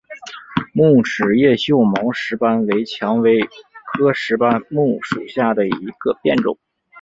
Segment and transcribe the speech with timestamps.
[0.73, 3.39] 木齿叶锈毛石斑为蔷薇
[3.93, 6.57] 科石斑木属下的一个变种。